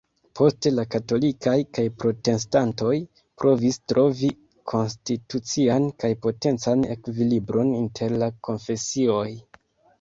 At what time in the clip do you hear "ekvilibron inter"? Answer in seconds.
6.99-8.21